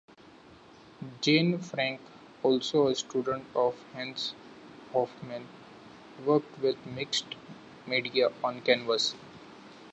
Jane 1.21 1.59
Frank, 1.59 2.01
also 2.41 2.87
a 2.87 2.95
student 2.95 3.43
of 3.55 3.75
Hans 3.93 4.33
Hofmann, 4.93 5.47
worked 6.25 6.57
with 6.59 6.83
mixed 6.87 7.35
media 7.85 8.31
on 8.43 8.61
canvas. 8.61 9.13